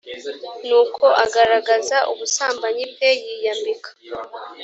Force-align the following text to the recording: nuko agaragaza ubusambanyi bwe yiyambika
nuko 0.67 1.05
agaragaza 1.23 1.97
ubusambanyi 2.11 2.83
bwe 2.91 3.09
yiyambika 3.23 3.89